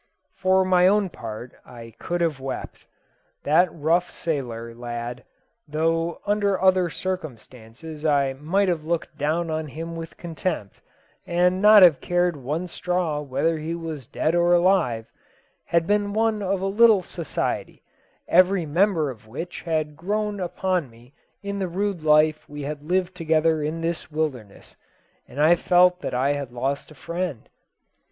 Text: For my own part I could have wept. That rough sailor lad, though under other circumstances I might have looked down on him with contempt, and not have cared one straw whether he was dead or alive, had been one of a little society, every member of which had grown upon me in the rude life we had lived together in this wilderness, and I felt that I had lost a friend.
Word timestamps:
For 0.33 0.65
my 0.65 0.87
own 0.87 1.09
part 1.09 1.51
I 1.63 1.93
could 1.99 2.21
have 2.21 2.39
wept. 2.39 2.87
That 3.43 3.71
rough 3.71 4.09
sailor 4.09 4.73
lad, 4.73 5.23
though 5.67 6.21
under 6.25 6.59
other 6.59 6.89
circumstances 6.89 8.03
I 8.03 8.33
might 8.33 8.67
have 8.67 8.83
looked 8.83 9.15
down 9.19 9.51
on 9.51 9.67
him 9.67 9.95
with 9.95 10.17
contempt, 10.17 10.81
and 11.27 11.61
not 11.61 11.83
have 11.83 12.01
cared 12.01 12.35
one 12.35 12.67
straw 12.67 13.19
whether 13.21 13.59
he 13.59 13.75
was 13.75 14.07
dead 14.07 14.33
or 14.33 14.53
alive, 14.55 15.11
had 15.65 15.85
been 15.85 16.13
one 16.13 16.41
of 16.41 16.61
a 16.61 16.65
little 16.65 17.03
society, 17.03 17.83
every 18.27 18.65
member 18.65 19.11
of 19.11 19.27
which 19.27 19.61
had 19.61 19.95
grown 19.95 20.39
upon 20.39 20.89
me 20.89 21.13
in 21.43 21.59
the 21.59 21.67
rude 21.67 22.01
life 22.01 22.49
we 22.49 22.63
had 22.63 22.81
lived 22.81 23.13
together 23.13 23.61
in 23.61 23.81
this 23.81 24.09
wilderness, 24.11 24.75
and 25.27 25.39
I 25.39 25.53
felt 25.55 26.01
that 26.01 26.15
I 26.15 26.33
had 26.33 26.51
lost 26.51 26.89
a 26.89 26.95
friend. 26.95 27.47